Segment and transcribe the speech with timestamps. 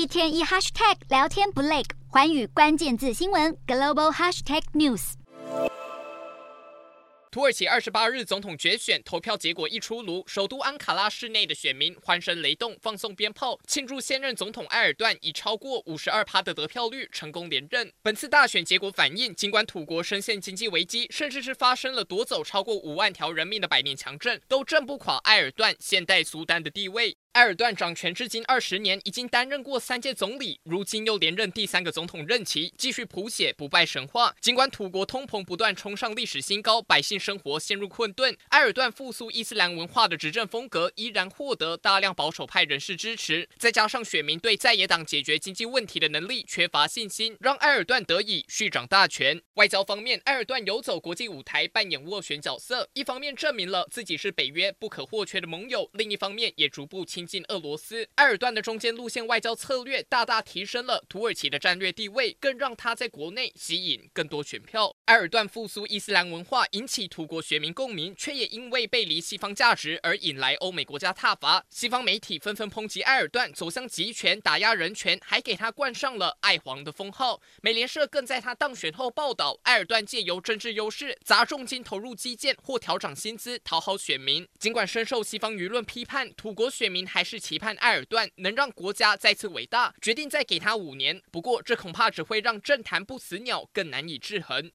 [0.00, 5.12] 一天一 hashtag 聊天不累，环宇关键字新闻 global hashtag news。
[7.30, 17.92] 土耳其二十八日总统决选投票结果一出炉，首都安卡拉市内的选民欢声雷动，放送鞭炮，庆祝现任总统埃尔段以超过五十二趴的得票率成功连任。
[18.02, 27.14] 本次大选结果反映，尽管土国深陷经济危机，甚至是发生了夺走超过五万条人命的百年强震，都震不垮埃尔段现代苏丹的地位。
[27.34, 34.34] 埃尔段掌权至今二十年，已经担任过三届总理，如今又连任第三个总统任期，继续谱写不败神话。
[34.40, 43.48] 尽管土国通膨不断冲上历史新高，百姓生活陷入困顿，埃尔段复苏伊斯兰文化的执政风格依然获得大量保守派人士支持。
[43.56, 49.40] 再加上选民对在野党解决经济问题的能力缺乏信心，让埃尔段得以续掌大权。
[49.54, 64.96] 外交方面，埃尔段游走国际舞台，扮演斡旋角色，一方面证明了自己是北约不可或缺的盟友，另一方面也逐步亲近俄罗斯，埃尔段的中间路线外交策略大大提升了土耳其的战略地位，更让他在国内吸引更多选票。
[65.04, 71.62] 埃尔段复苏伊斯兰文化引起土国选民共鸣，却也因为背离西方价值而引来欧美国家挞伐。
[71.68, 77.42] 西方媒体纷纷抨击埃尔段走向极权、打压人权，还给他冠上了“爱皇”的封号。
[77.60, 84.48] 美联社更在他当选后报道，埃尔段借由政治优势砸重金投入基建或调涨薪资讨好选民。
[84.58, 87.40] 尽管深受西方舆论批判，土国选民还是。
[87.40, 91.22] 期盼埃尔段能让国家再次伟大，决定再给他五年。
[91.32, 94.68] 不过，这恐怕只会让政坛不死鸟更难以制衡。